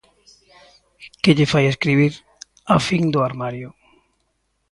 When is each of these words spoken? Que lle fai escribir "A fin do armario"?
Que 1.21 1.31
lle 1.37 1.51
fai 1.53 1.65
escribir 1.67 2.13
"A 2.75 2.77
fin 2.87 3.03
do 3.13 3.19
armario"? 3.29 3.69